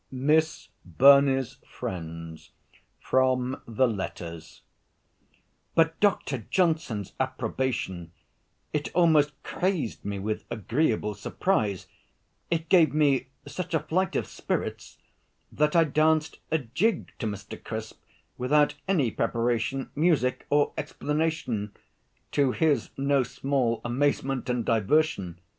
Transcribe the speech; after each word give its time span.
MISS 0.09 0.69
BURNEY'S 0.83 1.57
FRIENDS 1.69 2.53
From 2.99 3.61
the 3.67 3.87
'Letters' 3.87 4.63
But 5.75 5.99
Dr. 5.99 6.39
Johnson's 6.49 7.13
approbation! 7.19 8.11
it 8.73 8.89
almost 8.95 9.33
crazed 9.43 10.03
me 10.03 10.17
with 10.17 10.43
agreeable 10.49 11.13
surprise 11.13 11.85
it 12.49 12.67
gave 12.67 12.95
me 12.95 13.27
such 13.45 13.75
a 13.75 13.79
flight 13.79 14.15
of 14.15 14.25
spirits 14.25 14.97
that 15.51 15.75
I 15.75 15.83
danced 15.83 16.39
a 16.49 16.57
jig 16.57 17.11
to 17.19 17.27
Mr. 17.27 17.63
Crisp, 17.63 18.01
without 18.39 18.73
any 18.87 19.11
preparation, 19.11 19.91
music, 19.95 20.47
or 20.49 20.73
explanation 20.79 21.73
to 22.31 22.53
his 22.53 22.89
no 22.97 23.21
small 23.21 23.81
amazement 23.85 24.49
and 24.49 24.65
diversion. 24.65 25.37